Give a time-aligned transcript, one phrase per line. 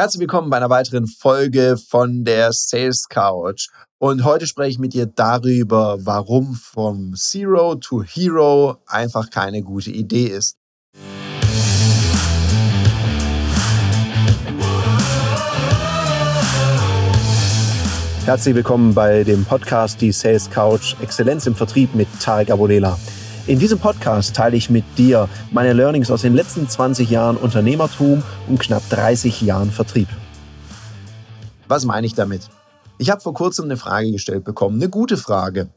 [0.00, 3.68] Herzlich willkommen bei einer weiteren Folge von der Sales Couch.
[3.98, 9.90] Und heute spreche ich mit dir darüber, warum vom Zero to Hero einfach keine gute
[9.90, 10.56] Idee ist.
[18.24, 22.98] Herzlich willkommen bei dem Podcast Die Sales Couch Exzellenz im Vertrieb mit Tarek Abodela.
[23.50, 28.22] In diesem Podcast teile ich mit dir meine Learnings aus den letzten 20 Jahren Unternehmertum
[28.46, 30.06] und knapp 30 Jahren Vertrieb.
[31.66, 32.48] Was meine ich damit?
[32.98, 35.68] Ich habe vor kurzem eine Frage gestellt bekommen, eine gute Frage.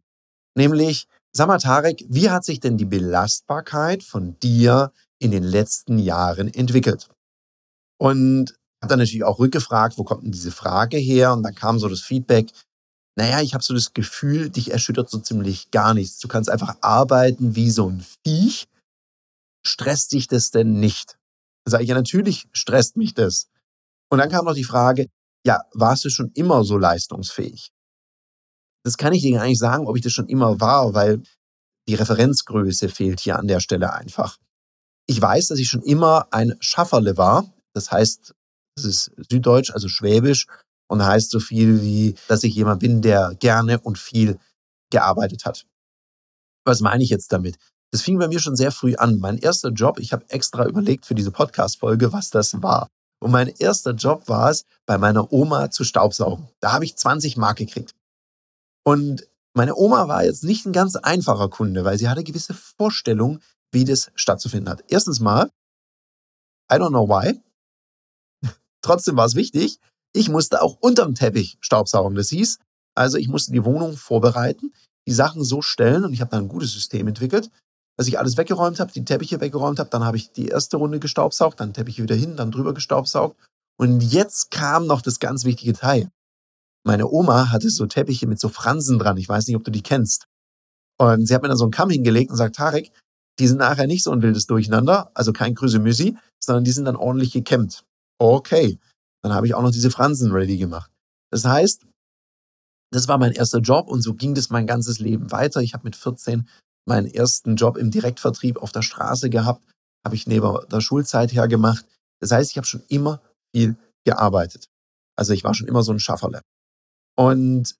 [0.55, 5.98] Nämlich, sag mal Tarek, wie hat sich denn die Belastbarkeit von dir in den letzten
[5.98, 7.09] Jahren entwickelt?
[7.98, 8.53] Und
[8.84, 11.34] habe dann natürlich auch rückgefragt, wo kommt denn diese Frage her?
[11.34, 12.52] Und dann kam so das Feedback,
[13.16, 16.20] naja, ich habe so das Gefühl, dich erschüttert so ziemlich gar nichts.
[16.20, 18.67] Du kannst einfach arbeiten wie so ein Viech.
[19.66, 21.17] Stresst dich das denn nicht?
[21.66, 23.48] Sage ich, ja, natürlich stresst mich das.
[24.09, 25.09] Und dann kam noch die Frage,
[25.45, 27.72] ja, warst du schon immer so leistungsfähig?
[28.84, 31.22] Das kann ich dir gar nicht sagen, ob ich das schon immer war, weil
[31.88, 34.38] die Referenzgröße fehlt hier an der Stelle einfach.
[35.08, 37.53] Ich weiß, dass ich schon immer ein Schafferle war.
[37.73, 38.34] Das heißt,
[38.75, 40.47] das ist Süddeutsch, also Schwäbisch
[40.88, 44.38] und heißt so viel wie, dass ich jemand bin, der gerne und viel
[44.92, 45.66] gearbeitet hat.
[46.66, 47.58] Was meine ich jetzt damit?
[47.92, 49.20] Das fing bei mir schon sehr früh an.
[49.20, 52.88] Mein erster Job, ich habe extra überlegt für diese Podcast-Folge, was das war.
[53.22, 56.50] Und mein erster Job war es, bei meiner Oma zu staubsaugen.
[56.59, 57.94] Da habe ich 20 Mark gekriegt.
[58.84, 63.42] Und meine Oma war jetzt nicht ein ganz einfacher Kunde, weil sie hatte gewisse Vorstellungen,
[63.72, 64.84] wie das stattzufinden hat.
[64.88, 65.52] Erstens mal,
[66.72, 67.40] I don't know why.
[68.81, 69.80] Trotzdem war es wichtig,
[70.14, 72.16] ich musste auch unterm Teppich Staubsaugen.
[72.16, 72.59] Das hieß,
[72.95, 74.72] also ich musste die Wohnung vorbereiten,
[75.08, 77.50] die Sachen so stellen und ich habe da ein gutes System entwickelt,
[77.97, 81.00] dass ich alles weggeräumt habe, die Teppiche weggeräumt habe, dann habe ich die erste Runde
[81.00, 83.38] gestaubsaugt, dann Teppiche wieder hin, dann drüber gestaubsaugt
[83.78, 86.09] und jetzt kam noch das ganz wichtige Teil.
[86.86, 89.84] Meine Oma hatte so Teppiche mit so Fransen dran, ich weiß nicht, ob du die
[89.84, 90.25] kennst.
[91.00, 92.91] Und sie hat mir dann so einen Kamm hingelegt und sagt, Tarek,
[93.40, 96.95] die sind nachher nicht so ein wildes Durcheinander, also kein Krüsemüsi, sondern die sind dann
[96.95, 97.84] ordentlich gekämmt.
[98.19, 98.80] Okay,
[99.23, 100.91] dann habe ich auch noch diese Fransen ready gemacht.
[101.31, 101.85] Das heißt,
[102.91, 105.61] das war mein erster Job und so ging das mein ganzes Leben weiter.
[105.61, 106.47] Ich habe mit 14
[106.85, 109.63] meinen ersten Job im Direktvertrieb auf der Straße gehabt,
[110.06, 111.85] habe ich neben der Schulzeit her gemacht.
[112.19, 113.22] Das heißt, ich habe schon immer
[113.56, 114.67] viel gearbeitet.
[115.17, 116.41] Also ich war schon immer so ein Schafferle.
[117.16, 117.75] Und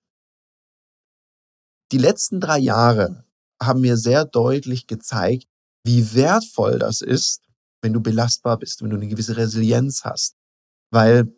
[1.92, 3.24] die letzten drei Jahre
[3.62, 5.46] haben mir sehr deutlich gezeigt,
[5.86, 7.42] wie wertvoll das ist,
[7.82, 10.36] wenn du belastbar bist, wenn du eine gewisse Resilienz hast,
[10.94, 11.34] weil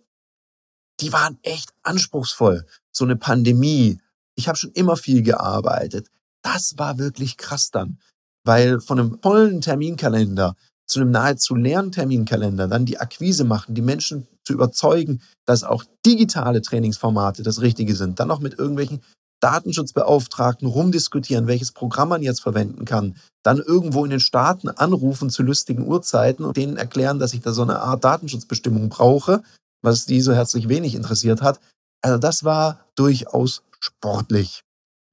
[0.99, 2.65] die waren echt anspruchsvoll.
[2.91, 3.99] So eine Pandemie.
[4.35, 6.09] Ich habe schon immer viel gearbeitet.
[6.41, 7.97] Das war wirklich krass dann,
[8.43, 10.55] weil von einem vollen Terminkalender
[10.87, 15.83] zu einem nahezu leeren Terminkalender dann die Akquise machen, die Menschen zu überzeugen, dass auch
[16.05, 19.01] digitale Trainingsformate das Richtige sind, dann noch mit irgendwelchen
[19.45, 25.43] Datenschutzbeauftragten rumdiskutieren, welches Programm man jetzt verwenden kann, dann irgendwo in den Staaten anrufen zu
[25.43, 29.43] lustigen Uhrzeiten und denen erklären, dass ich da so eine Art Datenschutzbestimmung brauche,
[29.83, 31.59] was die so herzlich wenig interessiert hat.
[32.01, 34.63] Also das war durchaus sportlich.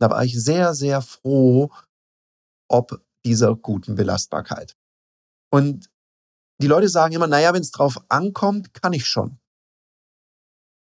[0.01, 1.71] Da war ich sehr, sehr froh,
[2.71, 4.75] ob dieser guten Belastbarkeit.
[5.53, 5.91] Und
[6.59, 9.39] die Leute sagen immer, naja, wenn es drauf ankommt, kann ich schon.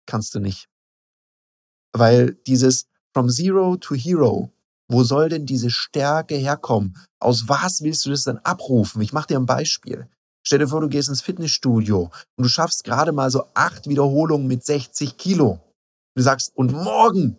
[0.05, 0.69] Kannst du nicht.
[1.94, 4.51] Weil dieses, From Zero to Hero.
[4.90, 6.97] Wo soll denn diese Stärke herkommen?
[7.19, 9.01] Aus was willst du das dann abrufen?
[9.01, 10.07] Ich mache dir ein Beispiel.
[10.46, 14.47] Stell dir vor, du gehst ins Fitnessstudio und du schaffst gerade mal so acht Wiederholungen
[14.47, 15.62] mit 60 Kilo.
[16.16, 17.38] Du sagst, und morgen,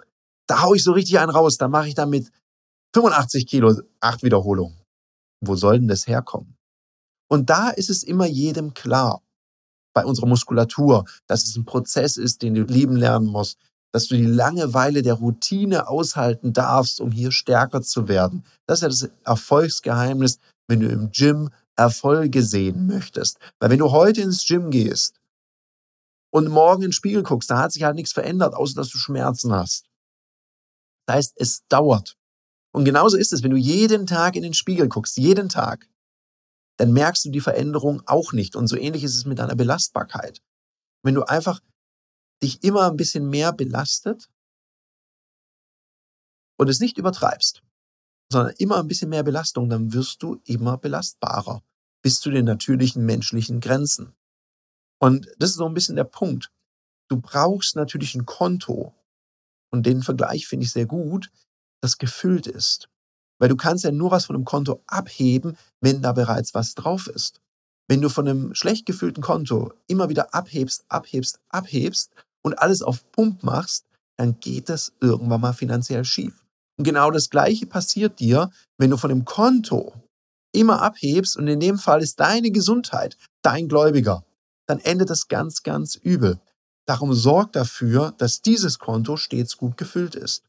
[0.49, 2.33] da hau ich so richtig einen raus, da mache ich dann mit
[2.95, 4.81] 85 Kilo acht Wiederholungen.
[5.41, 6.57] Wo soll denn das herkommen?
[7.29, 9.23] Und da ist es immer jedem klar,
[9.95, 13.59] bei unserer Muskulatur, dass es ein Prozess ist, den du lieben lernen musst,
[13.95, 18.45] dass du die Langeweile der Routine aushalten darfst, um hier stärker zu werden.
[18.67, 23.39] Das ist ja das Erfolgsgeheimnis, wenn du im Gym Erfolge sehen möchtest.
[23.61, 25.21] Weil wenn du heute ins Gym gehst
[26.33, 28.99] und morgen in den Spiegel guckst, da hat sich halt nichts verändert, außer dass du
[28.99, 29.87] Schmerzen hast.
[31.07, 32.17] Das heißt, es dauert.
[32.73, 35.89] Und genauso ist es, wenn du jeden Tag in den Spiegel guckst, jeden Tag,
[36.79, 38.57] dann merkst du die Veränderung auch nicht.
[38.57, 40.43] Und so ähnlich ist es mit deiner Belastbarkeit.
[41.05, 41.61] Wenn du einfach
[42.45, 44.29] dich immer ein bisschen mehr belastet
[46.57, 47.63] und es nicht übertreibst,
[48.31, 51.63] sondern immer ein bisschen mehr Belastung, dann wirst du immer belastbarer
[52.03, 54.15] bis zu den natürlichen menschlichen Grenzen.
[55.01, 56.53] Und das ist so ein bisschen der Punkt.
[57.09, 58.95] Du brauchst natürlich ein Konto
[59.71, 61.31] und den Vergleich finde ich sehr gut,
[61.83, 62.89] das gefüllt ist.
[63.39, 67.09] Weil du kannst ja nur was von einem Konto abheben, wenn da bereits was drauf
[67.09, 67.41] ist.
[67.89, 72.13] wenn du von einem schlecht gefüllten Konto immer wieder abhebst, abhebst, abhebst
[72.45, 73.87] und alles auf Pump machst,
[74.17, 76.45] dann geht das irgendwann mal finanziell schief.
[76.79, 79.93] Und genau das Gleiche passiert dir, wenn du von dem Konto
[80.53, 84.25] immer abhebst und in dem Fall ist deine Gesundheit dein Gläubiger,
[84.67, 86.41] dann endet das ganz, ganz übel.
[86.87, 90.45] Darum sorg dafür, dass dieses Konto stets gut gefüllt ist.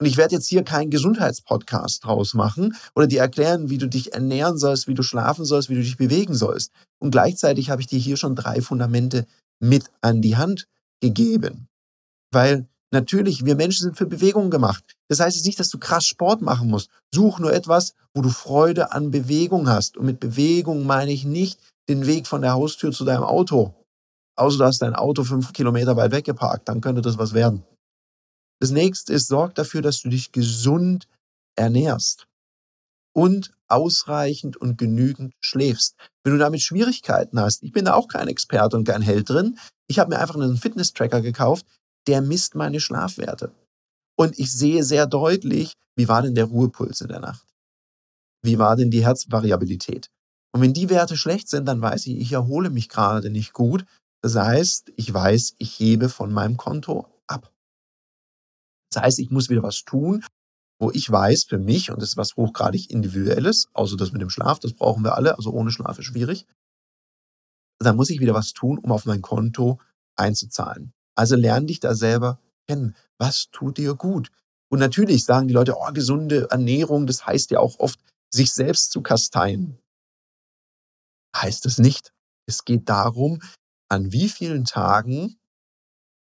[0.00, 4.12] Und ich werde jetzt hier keinen Gesundheitspodcast draus machen oder dir erklären, wie du dich
[4.12, 6.72] ernähren sollst, wie du schlafen sollst, wie du dich bewegen sollst.
[7.00, 9.26] Und gleichzeitig habe ich dir hier schon drei Fundamente
[9.60, 10.68] mit an die Hand
[11.00, 11.68] gegeben.
[12.32, 14.84] Weil natürlich, wir Menschen sind für Bewegung gemacht.
[15.08, 16.90] Das heißt jetzt nicht, dass du krass Sport machen musst.
[17.14, 19.96] Such nur etwas, wo du Freude an Bewegung hast.
[19.96, 21.58] Und mit Bewegung meine ich nicht
[21.88, 23.74] den Weg von der Haustür zu deinem Auto.
[24.36, 27.64] Außer du hast dein Auto fünf Kilometer weit weggeparkt, dann könnte das was werden.
[28.60, 31.08] Das nächste ist, sorg dafür, dass du dich gesund
[31.56, 32.26] ernährst
[33.14, 35.96] und ausreichend und genügend schläfst.
[36.22, 39.58] Wenn du damit Schwierigkeiten hast, ich bin da auch kein Experte und kein Held drin,
[39.88, 41.66] ich habe mir einfach einen Fitness-Tracker gekauft,
[42.06, 43.52] der misst meine Schlafwerte.
[44.16, 47.46] Und ich sehe sehr deutlich, wie war denn der Ruhepuls in der Nacht?
[48.42, 50.10] Wie war denn die Herzvariabilität?
[50.54, 53.84] Und wenn die Werte schlecht sind, dann weiß ich, ich erhole mich gerade nicht gut.
[54.22, 57.52] Das heißt, ich weiß, ich hebe von meinem Konto ab.
[58.92, 60.24] Das heißt, ich muss wieder was tun,
[60.80, 64.30] wo ich weiß für mich, und das ist was hochgradig individuelles, außer das mit dem
[64.30, 66.46] Schlaf, das brauchen wir alle, also ohne Schlaf ist schwierig,
[67.86, 69.80] dann muss ich wieder was tun, um auf mein Konto
[70.16, 70.92] einzuzahlen.
[71.14, 72.96] Also lerne dich da selber kennen.
[73.18, 74.30] Was tut dir gut?
[74.70, 77.98] Und natürlich sagen die Leute, oh, gesunde Ernährung, das heißt ja auch oft,
[78.30, 79.78] sich selbst zu kasteien.
[81.34, 82.12] Heißt es nicht.
[82.46, 83.40] Es geht darum,
[83.88, 85.38] an wie vielen Tagen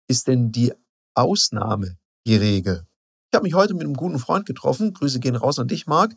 [0.07, 0.73] ist denn die
[1.15, 1.97] Ausnahme
[2.27, 2.85] die Regel.
[3.31, 4.93] Ich habe mich heute mit einem guten Freund getroffen.
[4.93, 6.15] Grüße gehen raus an dich, Marc.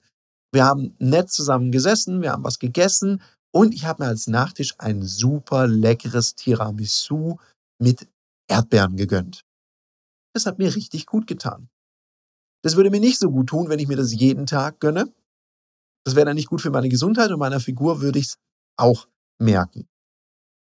[0.52, 3.22] Wir haben nett zusammen gesessen, wir haben was gegessen
[3.52, 7.36] und ich habe mir als Nachtisch ein super leckeres Tiramisu
[7.78, 8.08] mit
[8.48, 9.44] Erdbeeren gegönnt.
[10.34, 11.68] Das hat mir richtig gut getan.
[12.62, 15.12] Das würde mir nicht so gut tun, wenn ich mir das jeden Tag gönne.
[16.04, 18.38] Das wäre dann nicht gut für meine Gesundheit und meiner Figur würde ich es
[18.76, 19.08] auch
[19.40, 19.88] merken.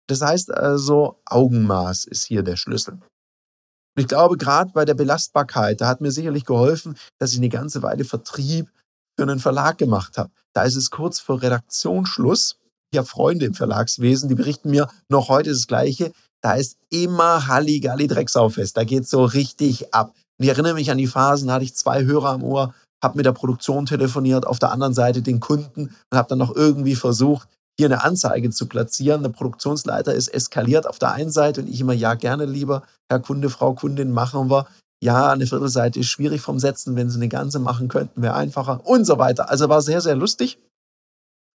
[0.07, 2.93] Das heißt also, Augenmaß ist hier der Schlüssel.
[2.93, 7.49] Und ich glaube, gerade bei der Belastbarkeit, da hat mir sicherlich geholfen, dass ich eine
[7.49, 8.71] ganze Weile Vertrieb
[9.17, 10.31] für einen Verlag gemacht habe.
[10.53, 12.59] Da ist es kurz vor Redaktionsschluss.
[12.91, 16.13] Ich habe Freunde im Verlagswesen, die berichten mir noch heute das Gleiche.
[16.41, 18.77] Da ist immer Halligalli Drecksaufest.
[18.77, 20.13] Da geht so richtig ab.
[20.37, 22.73] Und ich erinnere mich an die Phasen, da hatte ich zwei Hörer am Ohr,
[23.03, 26.55] habe mit der Produktion telefoniert, auf der anderen Seite den Kunden und habe dann noch
[26.55, 27.47] irgendwie versucht,
[27.77, 29.23] hier eine Anzeige zu platzieren.
[29.23, 33.19] Der Produktionsleiter ist eskaliert auf der einen Seite und ich immer, ja, gerne lieber, Herr
[33.19, 34.67] Kunde, Frau Kundin, machen wir.
[35.03, 38.81] Ja, eine Viertelseite ist schwierig vom Setzen, wenn Sie eine ganze machen könnten, wäre einfacher
[38.85, 39.49] und so weiter.
[39.49, 40.57] Also war sehr, sehr lustig.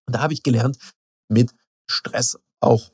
[0.07, 0.77] Und da habe ich gelernt,
[1.29, 1.53] mit
[1.89, 2.91] Stress auch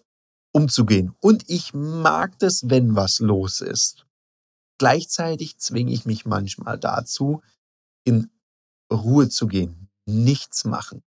[0.53, 1.15] umzugehen.
[1.21, 4.05] Und ich mag das, wenn was los ist.
[4.79, 7.41] Gleichzeitig zwinge ich mich manchmal dazu,
[8.05, 8.31] in
[8.91, 11.03] Ruhe zu gehen, nichts machen.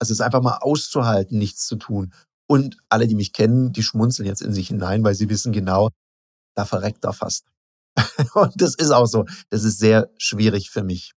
[0.00, 2.12] Also es einfach mal auszuhalten, nichts zu tun.
[2.46, 5.90] Und alle, die mich kennen, die schmunzeln jetzt in sich hinein, weil sie wissen genau,
[6.56, 7.46] da verreckt er fast.
[8.34, 9.24] Und das ist auch so.
[9.50, 11.12] Das ist sehr schwierig für mich.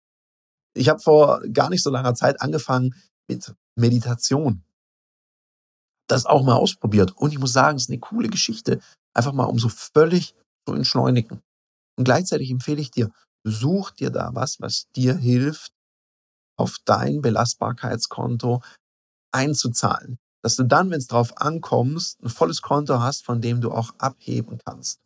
[0.73, 2.93] Ich habe vor gar nicht so langer Zeit angefangen
[3.27, 4.63] mit Meditation.
[6.07, 7.15] Das auch mal ausprobiert.
[7.17, 8.79] Und ich muss sagen, es ist eine coole Geschichte.
[9.13, 11.41] Einfach mal, um so völlig zu entschleunigen.
[11.97, 13.11] Und gleichzeitig empfehle ich dir,
[13.43, 15.71] such dir da was, was dir hilft,
[16.57, 18.61] auf dein Belastbarkeitskonto
[19.31, 20.17] einzuzahlen.
[20.43, 23.93] Dass du dann, wenn es drauf ankommst, ein volles Konto hast, von dem du auch
[23.97, 24.99] abheben kannst.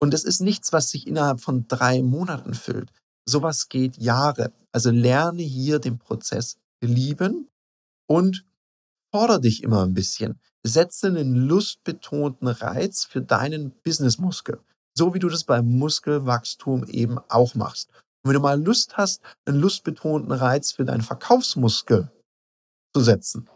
[0.00, 2.92] Und es ist nichts, was sich innerhalb von drei Monaten füllt.
[3.24, 4.52] Sowas geht Jahre.
[4.72, 7.48] Also lerne hier den Prozess lieben
[8.08, 8.44] und
[9.12, 10.40] fordere dich immer ein bisschen.
[10.64, 14.60] Setze einen lustbetonten Reiz für deinen Businessmuskel.
[14.96, 17.90] So wie du das beim Muskelwachstum eben auch machst.
[18.22, 22.10] Und wenn du mal Lust hast, einen lustbetonten Reiz für deinen Verkaufsmuskel
[22.94, 23.48] zu setzen,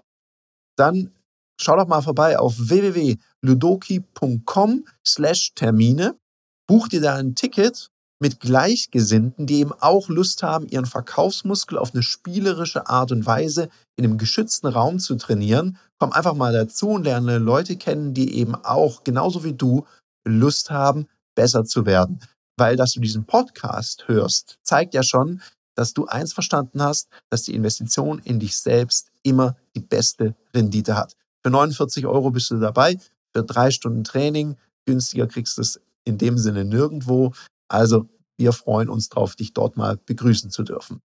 [0.77, 1.15] dann
[1.61, 6.19] schau doch mal vorbei auf www.ludoki.com slash Termine,
[6.67, 11.93] buch dir da ein Ticket mit Gleichgesinnten, die eben auch Lust haben, ihren Verkaufsmuskel auf
[11.93, 15.79] eine spielerische Art und Weise in einem geschützten Raum zu trainieren.
[15.99, 19.87] Komm einfach mal dazu und lerne Leute kennen, die eben auch genauso wie du
[20.27, 22.21] Lust haben, besser zu werden
[22.57, 25.43] weil dass du diesen Podcast hörst, zeigt ja schon,
[25.75, 30.97] dass du eins verstanden hast, dass die Investition in dich selbst immer die beste Rendite
[30.97, 31.17] hat.
[31.45, 32.99] Für 49 Euro bist du dabei,
[33.35, 34.57] für drei Stunden Training,
[34.87, 37.33] günstiger kriegst du es in dem Sinne nirgendwo.
[37.69, 38.09] Also
[38.39, 41.01] wir freuen uns drauf, dich dort mal begrüßen zu dürfen.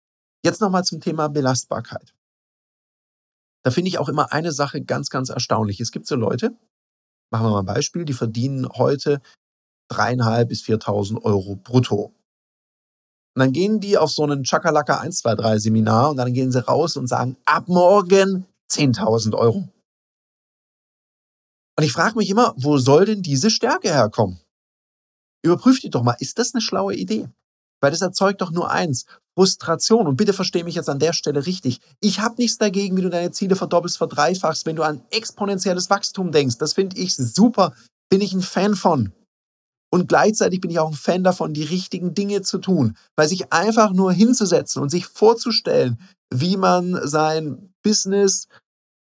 [0.44, 2.14] Jetzt nochmal zum Thema Belastbarkeit.
[3.64, 5.80] da finde ich auch immer eine Sache ganz, ganz erstaunlich.
[5.80, 6.56] Es gibt so Leute,
[7.30, 9.20] machen wir mal ein Beispiel, die verdienen heute
[9.88, 12.14] dreieinhalb bis 4.000 Euro brutto.
[13.34, 16.96] Und dann gehen die auf so einen Chakalaka 123 Seminar und dann gehen sie raus
[16.96, 19.68] und sagen, ab morgen 10.000 Euro.
[21.76, 24.40] Und ich frage mich immer, wo soll denn diese Stärke herkommen?
[25.42, 27.28] Überprüft die doch mal, ist das eine schlaue Idee?
[27.80, 30.08] Weil das erzeugt doch nur eins, Frustration.
[30.08, 31.80] Und bitte verstehe mich jetzt an der Stelle richtig.
[32.00, 36.32] Ich habe nichts dagegen, wie du deine Ziele verdoppelst, verdreifachst, wenn du an exponentielles Wachstum
[36.32, 36.58] denkst.
[36.58, 37.72] Das finde ich super.
[38.10, 39.12] Bin ich ein Fan von.
[39.90, 42.96] Und gleichzeitig bin ich auch ein Fan davon, die richtigen Dinge zu tun.
[43.16, 46.00] Weil sich einfach nur hinzusetzen und sich vorzustellen,
[46.34, 48.48] wie man sein Business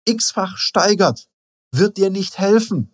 [0.07, 1.29] x-fach steigert,
[1.75, 2.93] wird dir nicht helfen.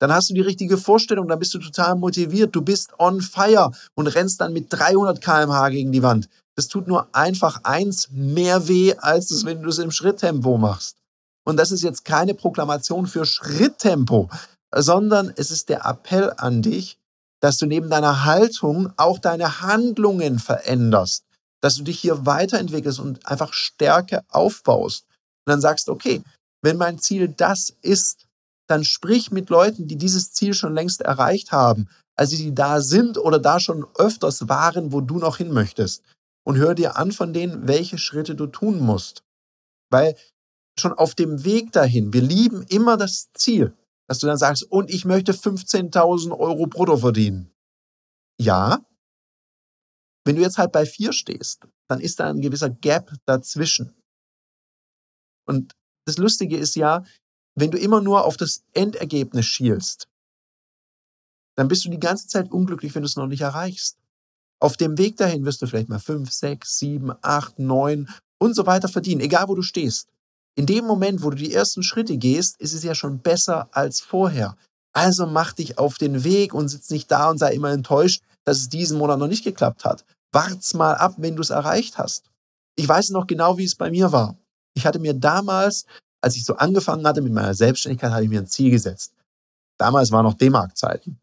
[0.00, 3.70] Dann hast du die richtige Vorstellung, dann bist du total motiviert, du bist on fire
[3.94, 6.28] und rennst dann mit 300 kmh gegen die Wand.
[6.56, 10.96] Das tut nur einfach eins mehr weh, als es, wenn du es im Schritttempo machst.
[11.44, 14.30] Und das ist jetzt keine Proklamation für Schritttempo,
[14.74, 16.98] sondern es ist der Appell an dich,
[17.40, 21.24] dass du neben deiner Haltung auch deine Handlungen veränderst,
[21.60, 25.04] dass du dich hier weiterentwickelst und einfach Stärke aufbaust.
[25.46, 26.22] Und dann sagst, okay,
[26.62, 28.26] wenn mein Ziel das ist,
[28.70, 33.18] dann sprich mit Leuten, die dieses Ziel schon längst erreicht haben, also die da sind
[33.18, 36.04] oder da schon öfters waren, wo du noch hin möchtest.
[36.44, 39.22] Und hör dir an von denen, welche Schritte du tun musst.
[39.90, 40.16] Weil
[40.78, 43.76] schon auf dem Weg dahin, wir lieben immer das Ziel,
[44.08, 47.52] dass du dann sagst, und ich möchte 15.000 Euro brutto verdienen.
[48.40, 48.80] Ja,
[50.24, 53.94] wenn du jetzt halt bei vier stehst, dann ist da ein gewisser Gap dazwischen.
[55.46, 55.72] Und
[56.06, 57.04] das Lustige ist ja,
[57.54, 60.08] wenn du immer nur auf das Endergebnis schielst,
[61.56, 63.98] dann bist du die ganze Zeit unglücklich, wenn du es noch nicht erreichst.
[64.60, 68.66] Auf dem Weg dahin wirst du vielleicht mal fünf, sechs, sieben, acht, neun und so
[68.66, 70.08] weiter verdienen, egal wo du stehst.
[70.56, 74.00] In dem Moment, wo du die ersten Schritte gehst, ist es ja schon besser als
[74.00, 74.56] vorher.
[74.92, 78.58] Also mach dich auf den Weg und sitz nicht da und sei immer enttäuscht, dass
[78.58, 80.04] es diesen Monat noch nicht geklappt hat.
[80.32, 82.24] Wart's mal ab, wenn du es erreicht hast.
[82.76, 84.36] Ich weiß noch genau, wie es bei mir war.
[84.74, 85.86] Ich hatte mir damals
[86.20, 89.14] als ich so angefangen hatte mit meiner Selbstständigkeit, hatte ich mir ein Ziel gesetzt.
[89.78, 91.20] Damals waren noch D-Mark-Zeiten.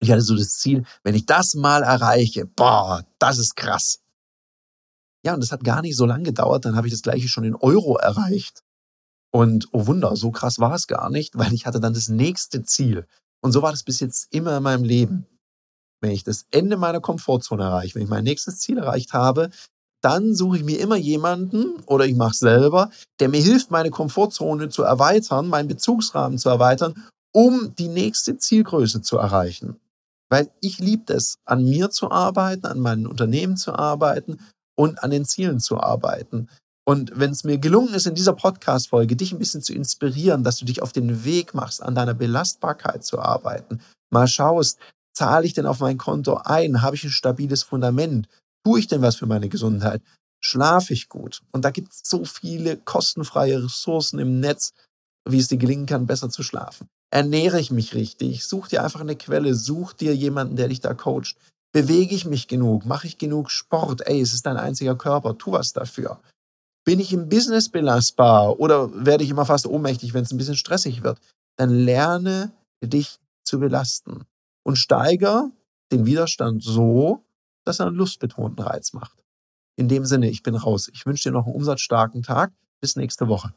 [0.00, 4.00] Ich hatte so das Ziel, wenn ich das mal erreiche, boah, das ist krass.
[5.24, 7.44] Ja, und das hat gar nicht so lange gedauert, dann habe ich das gleiche schon
[7.44, 8.62] in Euro erreicht.
[9.32, 12.62] Und oh Wunder, so krass war es gar nicht, weil ich hatte dann das nächste
[12.62, 13.06] Ziel.
[13.40, 15.26] Und so war das bis jetzt immer in meinem Leben.
[16.00, 19.50] Wenn ich das Ende meiner Komfortzone erreiche, wenn ich mein nächstes Ziel erreicht habe,
[20.06, 23.90] dann suche ich mir immer jemanden oder ich mache es selber, der mir hilft, meine
[23.90, 26.94] Komfortzone zu erweitern, meinen Bezugsrahmen zu erweitern,
[27.34, 29.80] um die nächste Zielgröße zu erreichen.
[30.30, 34.38] Weil ich liebe es, an mir zu arbeiten, an meinen Unternehmen zu arbeiten
[34.76, 36.50] und an den Zielen zu arbeiten.
[36.84, 40.58] Und wenn es mir gelungen ist, in dieser Podcast-Folge dich ein bisschen zu inspirieren, dass
[40.58, 44.78] du dich auf den Weg machst, an deiner Belastbarkeit zu arbeiten, mal schaust,
[45.16, 46.82] zahle ich denn auf mein Konto ein?
[46.82, 48.28] Habe ich ein stabiles Fundament?
[48.66, 50.02] Tue ich denn was für meine Gesundheit?
[50.42, 51.40] Schlafe ich gut?
[51.52, 54.72] Und da gibt es so viele kostenfreie Ressourcen im Netz,
[55.24, 56.88] wie es dir gelingen kann, besser zu schlafen.
[57.12, 58.44] Ernähre ich mich richtig?
[58.44, 61.36] Such dir einfach eine Quelle, such dir jemanden, der dich da coacht.
[61.70, 62.84] Bewege ich mich genug?
[62.86, 64.04] Mache ich genug Sport?
[64.04, 66.18] Ey, es ist dein einziger Körper, tu was dafür.
[66.84, 70.56] Bin ich im Business belastbar oder werde ich immer fast ohnmächtig, wenn es ein bisschen
[70.56, 71.20] stressig wird?
[71.56, 72.50] Dann lerne
[72.82, 74.24] dich zu belasten
[74.64, 75.52] und steiger
[75.92, 77.22] den Widerstand so,
[77.66, 79.22] dass er einen lustbetonten Reiz macht.
[79.76, 80.90] In dem Sinne, ich bin raus.
[80.94, 82.52] Ich wünsche dir noch einen umsatzstarken Tag.
[82.80, 83.52] Bis nächste Woche.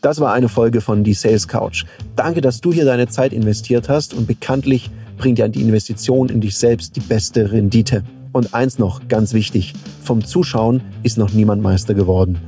[0.00, 1.84] Das war eine Folge von Die Sales Couch.
[2.14, 6.40] Danke, dass du hier deine Zeit investiert hast und bekanntlich bringt ja die Investition in
[6.40, 8.04] dich selbst die beste Rendite.
[8.32, 12.38] Und eins noch, ganz wichtig, vom Zuschauen ist noch niemand Meister geworden.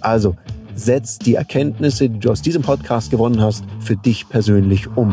[0.00, 0.36] Also,
[0.74, 5.12] setz die Erkenntnisse, die du aus diesem Podcast gewonnen hast, für dich persönlich um.